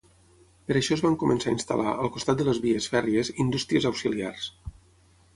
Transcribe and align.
Per 0.69 0.75
això 0.77 0.93
es 0.95 1.01
van 1.07 1.17
començar 1.23 1.49
a 1.51 1.55
instal·lar, 1.55 1.91
al 2.05 2.09
costat 2.15 2.39
de 2.39 2.47
les 2.47 2.61
vies 2.63 2.87
fèrries, 2.93 3.29
indústries 3.43 3.87
auxiliars. 3.91 4.49